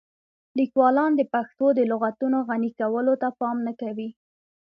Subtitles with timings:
[0.57, 4.09] لیکوالان د پښتو د لغتونو غني کولو ته پام نه کوي.